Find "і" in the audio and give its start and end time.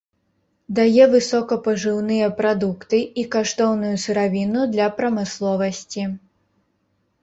3.23-3.27